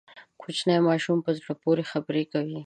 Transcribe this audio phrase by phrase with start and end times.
[0.41, 2.57] کوچنی ماشوم په زړه پورې خبرې کوي.